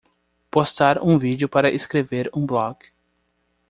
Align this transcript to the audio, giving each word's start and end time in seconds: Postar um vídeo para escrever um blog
Postar 0.49 0.97
um 0.99 1.19
vídeo 1.19 1.47
para 1.47 1.69
escrever 1.69 2.27
um 2.35 2.43
blog 2.47 2.75